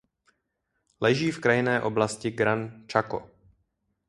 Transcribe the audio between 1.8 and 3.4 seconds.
oblasti Gran Chaco.